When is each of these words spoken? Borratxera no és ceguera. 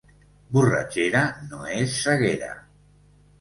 Borratxera 0.55 1.21
no 1.51 1.61
és 1.83 1.99
ceguera. 2.07 2.49